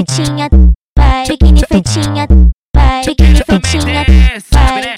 feitinha, 0.00 0.48
vai, 0.96 1.26
biquíni 1.26 1.60
feitinha, 1.68 2.26
vai, 2.74 3.02
biquíni 3.04 3.42
feitinha, 3.44 4.04
vai. 4.04 4.96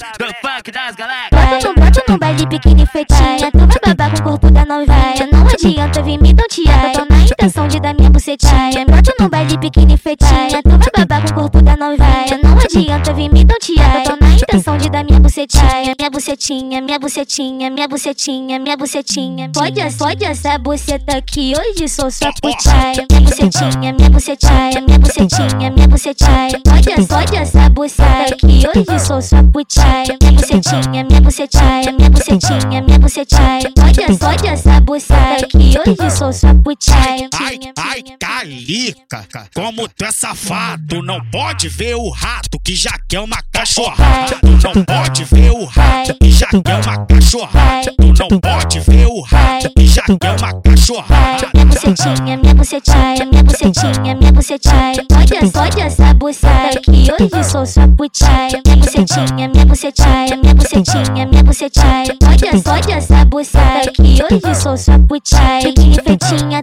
Bota 1.32 1.72
bota 1.74 2.02
no 2.08 2.18
baile 2.18 2.46
biquíni 2.46 2.86
feitinha, 2.86 3.50
tu 3.50 3.58
vai 3.58 3.94
babar 3.94 4.12
com 4.12 4.20
o 4.20 4.22
corpo 4.22 4.50
da 4.50 4.64
novinha. 4.64 5.28
Não 5.32 5.46
adianta 5.48 6.02
vir 6.02 6.20
me 6.20 6.32
tontear, 6.34 6.92
tô 6.92 7.04
na 7.10 7.20
intenção 7.20 7.66
de 7.66 7.80
dar 7.80 7.94
minha 7.94 8.10
bucetinha. 8.10 8.86
Bota 8.86 9.14
no 9.18 9.28
baile 9.28 9.56
biquíni 9.58 9.96
feitinha, 9.96 10.62
tu 10.62 10.70
vai 10.70 11.06
babar 11.06 11.22
com 11.24 11.30
o 11.30 11.34
corpo 11.34 11.62
da 11.62 11.76
novinha. 11.76 12.40
Não 12.42 12.58
adianta 12.58 13.12
vir 13.12 13.32
me 13.32 13.44
tontear, 13.44 14.04
tô 14.04 14.16
na 14.20 14.32
intenção 14.32 14.76
de 14.76 14.88
dar 14.88 15.04
minha 15.04 15.18
bucetinha. 15.32 15.94
Minha 15.98 16.10
bucetinha, 16.10 16.80
minha 16.82 16.98
bucetinha, 16.98 17.70
minha 17.70 17.88
bucetinha, 17.88 18.58
minha 18.58 18.76
bucetinha. 18.76 19.50
Pode, 19.52 19.80
pode 19.96 20.24
essa 20.24 20.58
buceta 20.58 21.16
aqui, 21.16 21.54
hoje 21.58 21.88
sou 21.88 22.10
sua 22.10 22.32
putinha. 22.34 23.06
Minha 23.10 23.20
bucetinha, 23.22 23.92
minha 23.92 24.10
bucetinha, 24.10 24.80
minha 24.86 24.98
bucetinha, 24.98 25.70
minha 25.70 25.88
bucetinha. 25.88 26.60
Pode, 26.64 27.06
pode 27.06 27.36
essa 27.36 27.68
buceta 27.70 28.34
aqui, 28.34 28.62
hoje 28.68 29.06
sou 29.06 29.22
sua 29.22 29.42
putinha. 29.42 30.04
Minha 30.20 30.32
bucetinha, 30.32 31.04
minha 31.04 31.20
bucetinha, 31.20 31.92
minha 31.92 32.10
bucetinha, 32.10 32.82
minha 32.82 32.98
bucetinha. 32.98 33.72
Pode, 33.74 34.18
pode 34.18 34.46
essa 34.46 34.80
buceta 34.80 35.46
aqui, 35.46 35.74
hoje 35.78 36.10
sou 36.10 36.32
sua 36.32 36.54
putinha. 36.54 37.30
Ai, 37.40 37.58
ai, 37.78 38.02
calica, 38.20 39.26
como 39.54 39.88
tu 39.88 40.04
é 40.04 40.12
safado, 40.12 41.02
não 41.02 41.24
pode 41.30 41.68
ver 41.68 41.94
o 41.94 42.10
rato 42.10 42.60
que 42.60 42.74
já 42.74 42.92
quer 43.08 43.20
uma 43.20 43.42
cachorrada. 43.52 44.36
Tu 44.40 44.74
não 44.74 44.84
pode 44.84 45.24
ver 45.24 45.50
o 45.50 45.64
rato 45.66 46.14
que 46.20 46.30
já 46.30 46.46
quer 46.46 46.80
uma 46.84 47.06
cachorrada. 47.06 47.92
Tu 47.96 48.14
não 48.30 48.40
pode 48.40 48.80
ver 48.80 49.06
o 49.06 49.20
rato 49.20 49.70
que 49.76 49.86
já 49.86 50.02
quer 50.02 50.30
uma 50.38 50.60
cachorrada. 50.60 51.48
Minha 51.54 51.66
bucetinha, 51.66 52.36
minha 52.38 52.54
bucetinha, 52.54 53.26
minha 53.30 53.42
bucetinha, 53.42 54.14
minha 54.16 54.32
bucetinha. 54.32 54.92
Pode, 55.08 55.52
pode 55.52 55.80
essa 55.80 56.14
buceta 56.14 56.78
aqui, 56.78 57.06
hoje 57.12 57.44
sou 57.44 57.66
sua 57.66 57.88
putinha. 57.88 58.62
Minha 58.64 58.76
bucetinha, 58.76 59.48
minha 59.48 59.66
bucetinha, 59.66 60.36
minha 60.42 60.54
bucetinha, 60.54 61.26
minha 61.26 61.42
bucetinha. 61.42 62.04
Pode, 62.20 62.62
pode 62.62 62.92
essa 62.92 63.24
buceta 63.24 63.90
aqui, 63.90 64.18
hoje 64.22 64.54
sou 64.54 64.76
sua 64.76 64.98
putinha. 64.98 65.60
Biquíni 65.62 65.94
feitinha, 66.02 66.62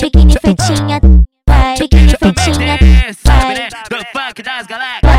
biquíni 0.00 0.36
feitinha, 0.40 1.00
feitinha, 1.78 2.18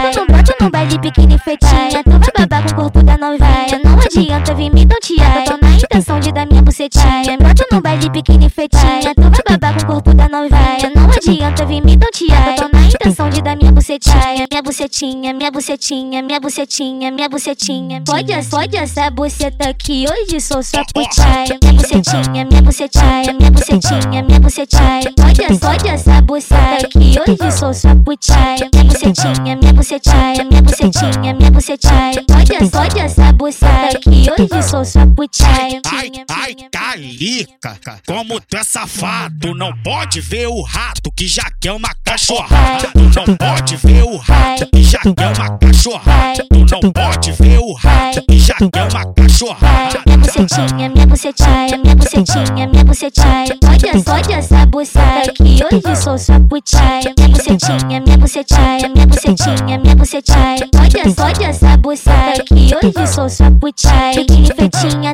galáxias. 0.04 0.28
Bota 0.28 0.56
no, 0.60 0.70
baile 0.70 0.98
biquíni 0.98 1.38
feitinha, 1.40 2.04
tu 2.04 2.10
vai 2.10 2.48
babar 2.48 2.64
com 2.64 2.72
o 2.72 2.76
corpo 2.76 3.04
da 3.04 3.18
novinha. 3.18 3.82
Não 3.84 4.00
adianta 4.00 4.54
vir 4.56 4.72
me 4.72 4.86
tontear, 4.86 5.44
tô 5.46 5.58
na 5.62 5.74
intenção 5.74 6.20
de 6.20 6.32
dar 6.32 6.46
minha 6.48 6.62
bucetinha. 6.62 7.38
Bota 7.40 7.66
no 7.72 7.82
baile 7.82 8.10
biquíni 8.10 8.50
feitinha, 8.50 9.16
tu 9.16 9.22
vai 9.22 9.58
babar 9.58 9.76
com 9.76 9.84
o 9.84 9.88
corpo 9.94 10.14
da 10.14 10.28
novinha. 10.28 10.92
Não 10.96 11.10
adianta 11.10 11.66
vir 11.66 11.82
me 11.82 11.98
tontear, 11.98 12.56
tô 12.56 12.70
na 12.74 12.84
intenção 12.86 13.30
de 13.30 13.33
dar 13.33 13.33
minha 13.64 13.72
bucetinha. 13.72 14.48
Minha 14.52 14.62
bucetinha, 14.62 15.34
minha 15.34 15.52
bucetinha, 15.52 16.22
minha 16.22 16.40
bucetinha, 16.40 17.12
minha 17.12 17.30
bucetinha. 17.30 18.02
Pode, 18.06 18.34
pode 18.50 18.76
essa 18.76 19.10
buceta 19.10 19.70
aqui, 19.70 20.06
hoje 20.10 20.42
sou 20.42 20.62
sua 20.62 20.84
putinha. 20.94 21.58
Minha 21.62 21.74
bucetinha, 21.74 22.46
minha 22.46 22.62
bucetinha, 22.62 23.34
minha 23.34 23.52
bucetinha, 23.52 24.24
minha 24.24 24.40
bucetinha. 24.40 25.14
Pode, 25.16 25.60
pode 25.60 25.88
essa 25.88 26.22
buceta 26.22 26.86
aqui, 26.86 27.16
hoje 27.20 27.52
sou 27.58 27.74
sua 27.74 27.96
putinha. 27.96 28.70
Minha 28.74 28.84
bucetinha, 28.84 29.56
minha 29.56 29.74
bucetinha, 29.74 30.44
minha 30.50 30.62
bucetinha, 30.62 31.34
minha 31.34 31.52
bucetinha. 31.52 32.24
Pode, 32.28 32.70
pode 32.70 33.00
essa 33.00 33.32
buceta 33.32 33.98
aqui, 33.98 34.26
hoje 34.30 34.64
sou 34.70 34.84
sua 34.84 35.08
putinha. 35.08 35.82
Ai, 35.86 36.12
ai, 36.30 36.56
calica, 36.72 37.80
como 38.06 38.42
tu 38.42 38.58
é 38.58 38.64
safado, 38.64 39.56
não 39.56 39.74
pode 39.84 40.20
ver 40.20 40.48
o 40.48 40.62
rato 40.62 41.12
que 41.16 41.28
já 41.28 41.46
quer 41.62 41.72
uma 41.72 41.94
cachorrada. 42.04 42.92
Não 43.16 43.38
pode 43.38 43.53
ver 43.62 44.04
o 44.04 44.18
rato 44.18 44.68
que 44.74 44.84
já 44.84 45.00
quer 45.00 45.28
uma 45.28 45.58
cachorrada. 45.58 46.46
Tu 46.50 46.66
não 46.72 46.92
pode 46.92 47.32
ver 47.34 47.60
o 47.60 47.74
rato 47.74 48.22
que 48.28 48.40
já 48.40 48.56
quer 48.56 48.84
uma 48.92 49.14
cachorrada. 49.14 50.02
Minha 50.06 50.18
bucetinha, 50.18 50.90
minha 50.90 51.06
bucetinha, 51.06 51.78
minha 51.84 51.96
bucetinha, 51.96 52.68
minha 52.68 52.84
bucetinha. 52.84 53.46
Pode, 53.62 54.04
pode 54.04 54.34
essa 54.34 54.66
buceta 54.66 55.30
aqui, 55.30 55.60
hoje 55.72 55.96
sou 55.96 56.18
sua 56.18 56.40
putinha. 56.40 57.14
Minha 57.18 57.30
bucetinha, 57.30 58.02
minha 58.02 58.18
bucetinha, 58.18 58.90
minha 58.90 59.08
bucetinha, 59.08 59.80
minha 59.80 59.96
bucetinha. 59.96 60.70
Pode, 60.72 61.16
pode 61.16 61.44
essa 61.44 61.78
buceta 61.78 62.42
aqui, 62.42 62.72
hoje 62.84 63.08
sou 63.08 63.30
sua 63.30 63.52
putinha. 63.52 64.12
Biquíni 64.16 64.48
feitinha, 64.48 65.14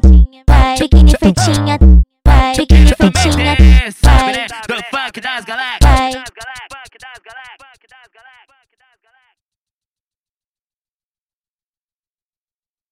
biquíni 0.79 1.13
feitinha, 1.19 1.77
biquíni 2.57 2.93
feitinha, 2.97 3.45
né? 3.45 3.55
Do 4.67 4.75
funk 4.91 5.19
das 5.21 5.45
galáxias. 5.45 5.78